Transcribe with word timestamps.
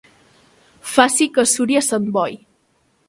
Faci 0.93 1.27
que 1.35 1.45
suri 1.53 1.77
a 1.83 1.85
Sant 1.89 2.09
Boi. 2.17 2.39